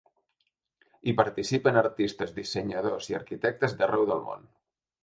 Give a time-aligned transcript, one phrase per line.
[1.05, 4.53] Hi participen artistes, dissenyadors i arquitectes d’arreu del món.